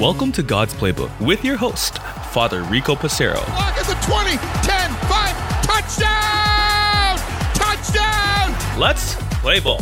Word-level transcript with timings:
Welcome 0.00 0.32
to 0.32 0.42
God's 0.42 0.74
Playbook 0.74 1.20
with 1.20 1.44
your 1.44 1.56
host, 1.56 1.98
Father 2.32 2.62
Rico 2.64 2.96
Passero. 2.96 3.36
Lock 3.50 3.78
at 3.78 3.86
the 3.86 3.94
20, 4.04 4.30
10, 4.30 4.90
5, 5.06 5.62
touchdown! 5.62 7.18
Touchdown! 7.54 8.80
Let's 8.80 9.14
play 9.40 9.60
ball. 9.60 9.80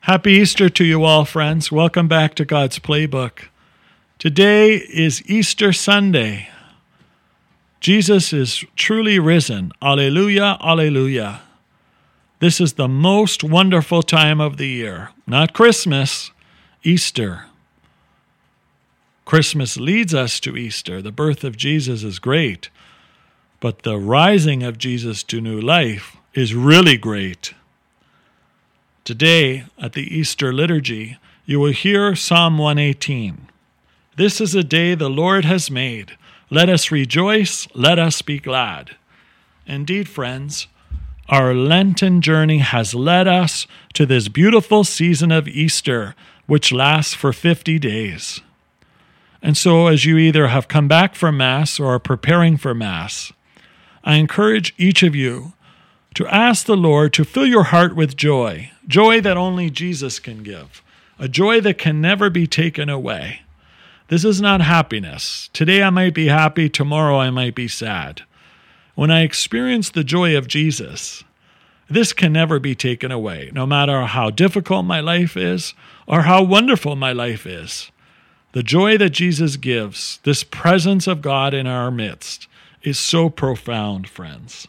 Happy 0.00 0.32
Easter 0.32 0.68
to 0.68 0.84
you 0.84 1.04
all, 1.04 1.24
friends. 1.24 1.70
Welcome 1.70 2.08
back 2.08 2.34
to 2.34 2.44
God's 2.44 2.80
Playbook. 2.80 3.44
Today 4.18 4.74
is 4.74 5.22
Easter 5.26 5.72
Sunday. 5.72 6.48
Jesus 7.78 8.32
is 8.32 8.64
truly 8.74 9.20
risen. 9.20 9.70
Alleluia, 9.80 10.58
alleluia. 10.60 11.43
This 12.44 12.60
is 12.60 12.74
the 12.74 12.88
most 12.88 13.42
wonderful 13.42 14.02
time 14.02 14.38
of 14.38 14.58
the 14.58 14.68
year. 14.68 15.08
Not 15.26 15.54
Christmas, 15.54 16.30
Easter. 16.82 17.46
Christmas 19.24 19.78
leads 19.78 20.12
us 20.12 20.38
to 20.40 20.54
Easter. 20.54 21.00
The 21.00 21.10
birth 21.10 21.42
of 21.42 21.56
Jesus 21.56 22.02
is 22.02 22.18
great, 22.18 22.68
but 23.60 23.82
the 23.82 23.96
rising 23.96 24.62
of 24.62 24.76
Jesus 24.76 25.22
to 25.22 25.40
new 25.40 25.58
life 25.58 26.18
is 26.34 26.54
really 26.54 26.98
great. 26.98 27.54
Today, 29.04 29.64
at 29.78 29.94
the 29.94 30.14
Easter 30.14 30.52
liturgy, 30.52 31.16
you 31.46 31.58
will 31.58 31.72
hear 31.72 32.14
Psalm 32.14 32.58
118. 32.58 33.48
This 34.18 34.38
is 34.42 34.54
a 34.54 34.62
day 34.62 34.94
the 34.94 35.08
Lord 35.08 35.46
has 35.46 35.70
made. 35.70 36.18
Let 36.50 36.68
us 36.68 36.90
rejoice, 36.90 37.66
let 37.74 37.98
us 37.98 38.20
be 38.20 38.38
glad. 38.38 38.96
Indeed, 39.66 40.10
friends, 40.10 40.66
our 41.28 41.54
Lenten 41.54 42.20
journey 42.20 42.58
has 42.58 42.94
led 42.94 43.26
us 43.26 43.66
to 43.94 44.04
this 44.04 44.28
beautiful 44.28 44.84
season 44.84 45.32
of 45.32 45.48
Easter, 45.48 46.14
which 46.46 46.72
lasts 46.72 47.14
for 47.14 47.32
50 47.32 47.78
days. 47.78 48.40
And 49.40 49.56
so, 49.56 49.86
as 49.86 50.04
you 50.04 50.16
either 50.16 50.48
have 50.48 50.68
come 50.68 50.88
back 50.88 51.14
from 51.14 51.36
Mass 51.36 51.78
or 51.78 51.94
are 51.94 51.98
preparing 51.98 52.56
for 52.56 52.74
Mass, 52.74 53.32
I 54.02 54.16
encourage 54.16 54.74
each 54.78 55.02
of 55.02 55.14
you 55.14 55.52
to 56.14 56.26
ask 56.28 56.66
the 56.66 56.76
Lord 56.76 57.12
to 57.14 57.24
fill 57.24 57.46
your 57.46 57.64
heart 57.64 57.96
with 57.96 58.16
joy, 58.16 58.70
joy 58.86 59.20
that 59.20 59.36
only 59.36 59.70
Jesus 59.70 60.18
can 60.18 60.42
give, 60.42 60.82
a 61.18 61.28
joy 61.28 61.60
that 61.62 61.78
can 61.78 62.00
never 62.00 62.30
be 62.30 62.46
taken 62.46 62.88
away. 62.88 63.40
This 64.08 64.24
is 64.24 64.40
not 64.40 64.60
happiness. 64.60 65.48
Today 65.52 65.82
I 65.82 65.90
might 65.90 66.14
be 66.14 66.28
happy, 66.28 66.68
tomorrow 66.68 67.18
I 67.18 67.30
might 67.30 67.54
be 67.54 67.68
sad. 67.68 68.22
When 68.94 69.10
I 69.10 69.22
experience 69.22 69.90
the 69.90 70.04
joy 70.04 70.36
of 70.36 70.46
Jesus, 70.46 71.24
this 71.88 72.12
can 72.12 72.32
never 72.32 72.58
be 72.58 72.74
taken 72.74 73.10
away, 73.10 73.50
no 73.52 73.66
matter 73.66 74.02
how 74.02 74.30
difficult 74.30 74.84
my 74.84 75.00
life 75.00 75.36
is 75.36 75.74
or 76.06 76.22
how 76.22 76.42
wonderful 76.42 76.96
my 76.96 77.12
life 77.12 77.46
is. 77.46 77.90
The 78.52 78.62
joy 78.62 78.96
that 78.98 79.10
Jesus 79.10 79.56
gives, 79.56 80.20
this 80.22 80.44
presence 80.44 81.06
of 81.06 81.22
God 81.22 81.54
in 81.54 81.66
our 81.66 81.90
midst, 81.90 82.46
is 82.82 82.98
so 82.98 83.28
profound, 83.28 84.08
friends. 84.08 84.68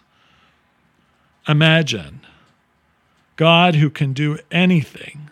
Imagine 1.47 2.21
God, 3.35 3.75
who 3.75 3.89
can 3.89 4.13
do 4.13 4.39
anything, 4.49 5.29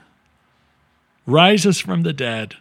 rises 1.26 1.80
from 1.80 2.04
the 2.04 2.14
dead 2.14 2.58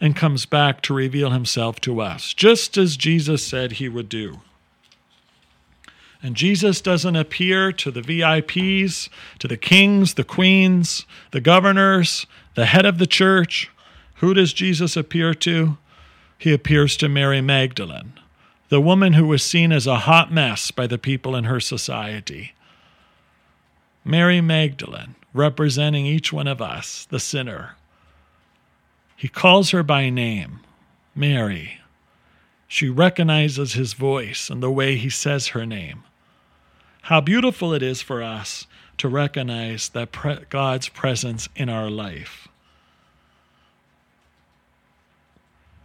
and 0.00 0.16
comes 0.16 0.46
back 0.46 0.80
to 0.82 0.94
reveal 0.94 1.30
himself 1.30 1.80
to 1.82 2.00
us, 2.00 2.34
just 2.34 2.76
as 2.76 2.96
Jesus 2.96 3.46
said 3.46 3.72
he 3.72 3.88
would 3.88 4.08
do. 4.08 4.40
And 6.22 6.34
Jesus 6.34 6.80
doesn't 6.80 7.16
appear 7.16 7.72
to 7.72 7.90
the 7.90 8.00
VIPs, 8.00 9.08
to 9.38 9.48
the 9.48 9.56
kings, 9.56 10.14
the 10.14 10.24
queens, 10.24 11.06
the 11.30 11.40
governors, 11.40 12.26
the 12.54 12.66
head 12.66 12.86
of 12.86 12.98
the 12.98 13.06
church. 13.06 13.70
Who 14.16 14.34
does 14.34 14.52
Jesus 14.52 14.96
appear 14.96 15.34
to? 15.34 15.76
He 16.38 16.52
appears 16.52 16.96
to 16.98 17.08
Mary 17.08 17.40
Magdalene, 17.40 18.14
the 18.68 18.80
woman 18.80 19.12
who 19.12 19.26
was 19.26 19.42
seen 19.42 19.72
as 19.72 19.86
a 19.86 20.00
hot 20.00 20.32
mess 20.32 20.70
by 20.70 20.86
the 20.86 20.98
people 20.98 21.36
in 21.36 21.44
her 21.44 21.60
society. 21.60 22.54
Mary 24.04 24.40
Magdalene, 24.40 25.16
representing 25.32 26.06
each 26.06 26.32
one 26.32 26.46
of 26.46 26.62
us, 26.62 27.06
the 27.10 27.20
sinner. 27.20 27.76
He 29.16 29.28
calls 29.28 29.70
her 29.70 29.82
by 29.82 30.10
name, 30.10 30.60
Mary. 31.14 31.80
She 32.68 32.88
recognizes 32.88 33.72
his 33.72 33.94
voice 33.94 34.50
and 34.50 34.62
the 34.62 34.70
way 34.70 34.96
he 34.96 35.10
says 35.10 35.48
her 35.48 35.64
name. 35.64 36.04
How 37.06 37.20
beautiful 37.20 37.72
it 37.72 37.84
is 37.84 38.02
for 38.02 38.20
us 38.20 38.66
to 38.98 39.06
recognize 39.08 39.90
that 39.90 40.10
pre- 40.10 40.40
God's 40.50 40.88
presence 40.88 41.48
in 41.54 41.68
our 41.68 41.88
life. 41.88 42.48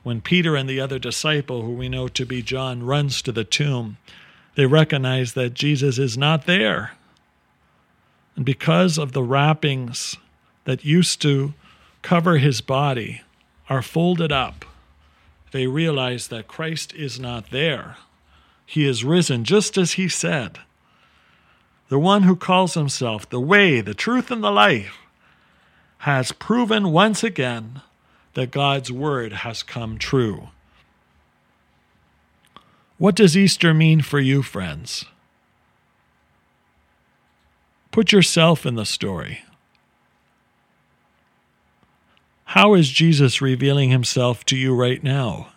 When 0.01 0.21
Peter 0.21 0.55
and 0.55 0.67
the 0.67 0.79
other 0.79 0.97
disciple, 0.97 1.61
who 1.61 1.73
we 1.73 1.89
know 1.89 2.07
to 2.07 2.25
be 2.25 2.41
John, 2.41 2.81
runs 2.81 3.21
to 3.21 3.31
the 3.31 3.43
tomb, 3.43 3.97
they 4.55 4.65
recognize 4.65 5.33
that 5.33 5.53
Jesus 5.53 5.99
is 5.99 6.17
not 6.17 6.47
there. 6.47 6.93
And 8.35 8.43
because 8.43 8.97
of 8.97 9.11
the 9.11 9.21
wrappings 9.21 10.17
that 10.63 10.83
used 10.83 11.21
to 11.21 11.53
cover 12.01 12.39
his 12.39 12.61
body 12.61 13.21
are 13.69 13.83
folded 13.83 14.31
up, 14.31 14.65
they 15.51 15.67
realize 15.67 16.29
that 16.29 16.47
Christ 16.47 16.95
is 16.95 17.19
not 17.19 17.51
there. 17.51 17.97
He 18.65 18.87
is 18.87 19.05
risen 19.05 19.43
just 19.43 19.77
as 19.77 19.91
he 19.91 20.09
said. 20.09 20.57
The 21.91 21.99
one 21.99 22.23
who 22.23 22.37
calls 22.37 22.75
himself 22.75 23.29
the 23.29 23.41
way, 23.41 23.81
the 23.81 23.93
truth, 23.93 24.31
and 24.31 24.41
the 24.41 24.49
life 24.49 24.99
has 25.97 26.31
proven 26.31 26.93
once 26.93 27.21
again 27.21 27.81
that 28.33 28.49
God's 28.49 28.89
word 28.89 29.33
has 29.33 29.61
come 29.61 29.97
true. 29.97 30.51
What 32.97 33.13
does 33.13 33.35
Easter 33.35 33.73
mean 33.73 34.01
for 34.01 34.21
you, 34.21 34.41
friends? 34.41 35.03
Put 37.91 38.13
yourself 38.13 38.65
in 38.65 38.75
the 38.75 38.85
story. 38.85 39.41
How 42.45 42.73
is 42.73 42.89
Jesus 42.89 43.41
revealing 43.41 43.89
himself 43.89 44.45
to 44.45 44.55
you 44.55 44.73
right 44.73 45.03
now? 45.03 45.49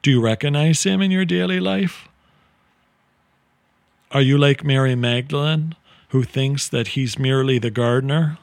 Do 0.00 0.10
you 0.10 0.22
recognize 0.22 0.84
him 0.84 1.02
in 1.02 1.10
your 1.10 1.26
daily 1.26 1.60
life? 1.60 2.07
Are 4.10 4.22
you 4.22 4.38
like 4.38 4.64
Mary 4.64 4.94
Magdalene, 4.94 5.74
who 6.08 6.22
thinks 6.22 6.66
that 6.68 6.88
he's 6.88 7.18
merely 7.18 7.58
the 7.58 7.70
gardener? 7.70 8.38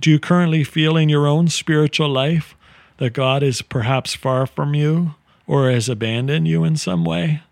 Do 0.00 0.10
you 0.10 0.20
currently 0.20 0.62
feel 0.62 0.96
in 0.96 1.08
your 1.08 1.26
own 1.26 1.48
spiritual 1.48 2.08
life 2.08 2.56
that 2.98 3.12
God 3.12 3.42
is 3.42 3.62
perhaps 3.62 4.14
far 4.14 4.46
from 4.46 4.74
you 4.74 5.16
or 5.46 5.70
has 5.70 5.88
abandoned 5.88 6.46
you 6.46 6.62
in 6.62 6.76
some 6.76 7.04
way? 7.04 7.42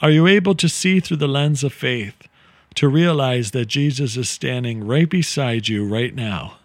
Are 0.00 0.10
you 0.10 0.26
able 0.26 0.54
to 0.54 0.68
see 0.68 0.98
through 0.98 1.18
the 1.18 1.28
lens 1.28 1.62
of 1.62 1.74
faith 1.74 2.26
to 2.76 2.88
realize 2.88 3.50
that 3.50 3.66
Jesus 3.66 4.16
is 4.16 4.30
standing 4.30 4.86
right 4.86 5.08
beside 5.08 5.68
you 5.68 5.86
right 5.86 6.14
now? 6.14 6.56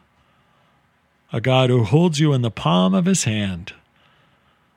A 1.33 1.41
God 1.41 1.69
who 1.69 1.83
holds 1.83 2.21
you 2.21 2.31
in 2.31 2.43
the 2.43 2.51
palm 2.51 2.93
of 2.93 3.05
his 3.05 3.25
hand, 3.25 3.73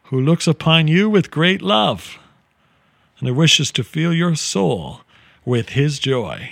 who 0.09 0.21
looks 0.21 0.47
upon 0.47 0.89
you 0.89 1.09
with 1.11 1.31
great 1.31 1.61
love, 1.61 2.19
and 3.19 3.29
who 3.29 3.35
wishes 3.35 3.71
to 3.71 3.85
fill 3.85 4.13
your 4.13 4.35
soul 4.35 5.03
with 5.45 5.71
his 5.71 5.99
joy. 5.99 6.51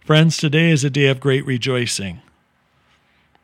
Friends, 0.00 0.38
today 0.38 0.70
is 0.70 0.82
a 0.82 0.90
day 0.90 1.06
of 1.06 1.20
great 1.20 1.44
rejoicing. 1.44 2.22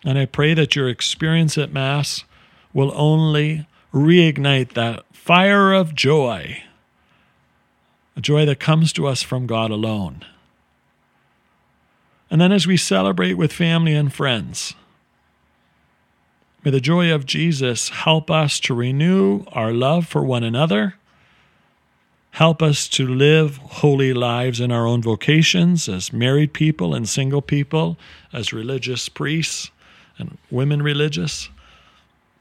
And 0.04 0.18
I 0.18 0.24
pray 0.24 0.54
that 0.54 0.74
your 0.74 0.88
experience 0.88 1.58
at 1.58 1.72
Mass 1.72 2.24
will 2.72 2.92
only 2.94 3.66
reignite 3.92 4.72
that 4.72 5.04
fire 5.12 5.72
of 5.72 5.94
joy, 5.94 6.62
a 8.16 8.20
joy 8.22 8.46
that 8.46 8.58
comes 8.58 8.92
to 8.94 9.06
us 9.06 9.22
from 9.22 9.46
God 9.46 9.70
alone. 9.70 10.24
And 12.30 12.40
then 12.40 12.52
as 12.52 12.66
we 12.66 12.76
celebrate 12.76 13.34
with 13.34 13.52
family 13.52 13.94
and 13.94 14.12
friends, 14.12 14.74
may 16.64 16.70
the 16.70 16.80
joy 16.80 17.12
of 17.12 17.26
Jesus 17.26 17.88
help 17.88 18.30
us 18.30 18.58
to 18.60 18.74
renew 18.74 19.44
our 19.52 19.72
love 19.72 20.06
for 20.06 20.24
one 20.24 20.44
another, 20.44 20.94
help 22.32 22.62
us 22.62 22.88
to 22.88 23.06
live 23.06 23.56
holy 23.56 24.12
lives 24.12 24.60
in 24.60 24.70
our 24.70 24.86
own 24.86 25.02
vocations 25.02 25.88
as 25.88 26.12
married 26.12 26.52
people 26.52 26.94
and 26.94 27.08
single 27.08 27.42
people, 27.42 27.98
as 28.32 28.52
religious 28.52 29.08
priests 29.08 29.70
and 30.18 30.38
women 30.50 30.82
religious, 30.82 31.48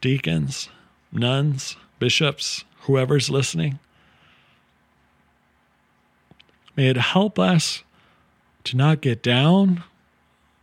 deacons, 0.01 0.69
nuns, 1.11 1.77
bishops, 1.99 2.63
whoever's 2.81 3.29
listening. 3.29 3.79
May 6.75 6.89
it 6.89 6.97
help 6.97 7.39
us 7.39 7.83
to 8.65 8.77
not 8.77 9.01
get 9.01 9.23
down, 9.23 9.83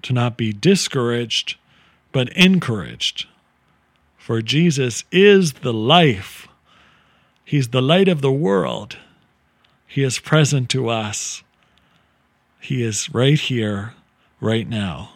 to 0.03 0.13
not 0.13 0.37
be 0.37 0.53
discouraged, 0.53 1.57
but 2.13 2.29
encouraged. 2.35 3.27
For 4.25 4.41
Jesus 4.41 5.05
is 5.13 5.53
the 5.53 5.75
life. 5.75 6.49
He's 7.45 7.69
the 7.69 7.83
light 7.83 8.09
of 8.09 8.23
the 8.23 8.33
world. 8.33 8.97
He 9.87 10.03
is 10.03 10.19
present 10.19 10.71
to 10.71 10.89
us. 10.89 11.43
He 12.59 12.83
is 12.83 13.13
right 13.13 13.39
here, 13.39 13.93
right 14.41 14.67
now. 14.67 15.11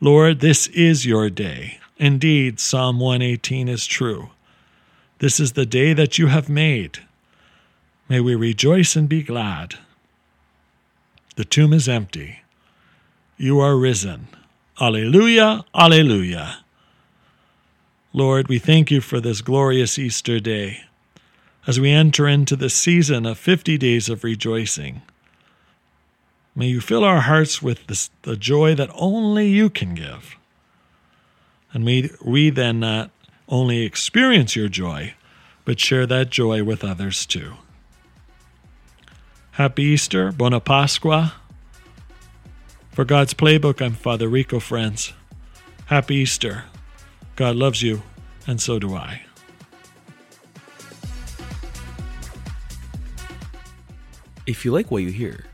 Lord, 0.00 0.40
this 0.40 0.66
is 0.68 1.04
your 1.04 1.28
day. 1.28 1.78
Indeed, 1.98 2.58
Psalm 2.58 2.98
118 2.98 3.68
is 3.68 3.84
true. 3.84 4.30
This 5.18 5.38
is 5.38 5.52
the 5.52 5.66
day 5.66 5.92
that 5.92 6.16
you 6.16 6.28
have 6.28 6.48
made. 6.48 7.00
May 8.08 8.20
we 8.20 8.34
rejoice 8.34 8.96
and 8.96 9.10
be 9.10 9.22
glad. 9.22 9.74
The 11.36 11.44
tomb 11.44 11.74
is 11.74 11.86
empty. 11.86 12.38
You 13.36 13.60
are 13.60 13.76
risen. 13.76 14.28
Alleluia, 14.80 15.66
Alleluia. 15.74 16.62
Lord, 18.14 18.48
we 18.48 18.58
thank 18.58 18.90
you 18.90 19.00
for 19.00 19.20
this 19.20 19.40
glorious 19.40 19.98
Easter 19.98 20.38
day 20.38 20.84
as 21.66 21.80
we 21.80 21.90
enter 21.90 22.28
into 22.28 22.56
the 22.56 22.68
season 22.68 23.24
of 23.24 23.38
50 23.38 23.78
days 23.78 24.10
of 24.10 24.22
rejoicing. 24.22 25.00
May 26.54 26.66
you 26.66 26.82
fill 26.82 27.04
our 27.04 27.22
hearts 27.22 27.62
with 27.62 27.86
this, 27.86 28.10
the 28.22 28.36
joy 28.36 28.74
that 28.74 28.90
only 28.94 29.48
you 29.48 29.70
can 29.70 29.94
give. 29.94 30.36
And 31.72 31.86
may 31.86 32.10
we 32.22 32.50
then 32.50 32.80
not 32.80 33.10
only 33.48 33.80
experience 33.80 34.54
your 34.54 34.68
joy, 34.68 35.14
but 35.64 35.80
share 35.80 36.06
that 36.06 36.28
joy 36.28 36.62
with 36.62 36.84
others 36.84 37.24
too. 37.24 37.54
Happy 39.52 39.84
Easter, 39.84 40.32
Bona 40.32 40.60
Pasqua. 40.60 41.32
For 42.90 43.06
God's 43.06 43.32
Playbook, 43.32 43.80
I'm 43.80 43.94
Father 43.94 44.28
Rico, 44.28 44.60
friends. 44.60 45.14
Happy 45.86 46.16
Easter. 46.16 46.64
God 47.36 47.56
loves 47.56 47.82
you, 47.82 48.02
and 48.46 48.60
so 48.60 48.78
do 48.78 48.94
I. 48.94 49.22
If 54.46 54.64
you 54.64 54.72
like 54.72 54.90
what 54.90 55.02
you 55.02 55.10
hear, 55.10 55.46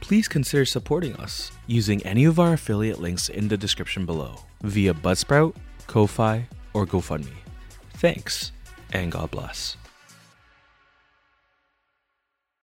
please 0.00 0.28
consider 0.28 0.64
supporting 0.64 1.16
us 1.16 1.50
using 1.66 2.00
any 2.06 2.24
of 2.24 2.38
our 2.38 2.52
affiliate 2.52 3.00
links 3.00 3.28
in 3.28 3.48
the 3.48 3.56
description 3.56 4.06
below 4.06 4.40
via 4.62 4.94
Buzzsprout, 4.94 5.56
Ko-Fi, 5.88 6.46
or 6.72 6.86
GoFundMe. 6.86 7.32
Thanks, 7.94 8.52
and 8.92 9.10
God 9.10 9.30
bless. 9.30 9.76